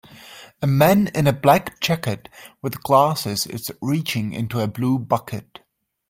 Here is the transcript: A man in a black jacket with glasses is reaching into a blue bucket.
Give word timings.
A 0.63 0.65
man 0.65 1.11
in 1.13 1.27
a 1.27 1.31
black 1.31 1.79
jacket 1.79 2.27
with 2.63 2.81
glasses 2.81 3.45
is 3.45 3.71
reaching 3.83 4.33
into 4.33 4.59
a 4.59 4.67
blue 4.67 4.97
bucket. 4.97 5.59